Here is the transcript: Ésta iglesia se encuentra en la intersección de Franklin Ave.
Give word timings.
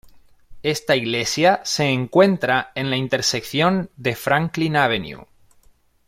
Ésta 0.63 0.95
iglesia 0.95 1.61
se 1.63 1.85
encuentra 1.91 2.71
en 2.73 2.89
la 2.89 2.97
intersección 2.97 3.91
de 3.97 4.15
Franklin 4.15 4.75
Ave. 4.75 5.27